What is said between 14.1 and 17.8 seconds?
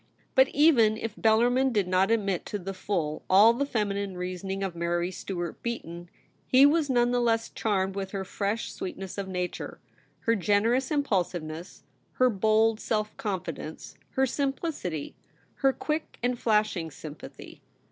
her simplicity, her quick and flashing sym pathy.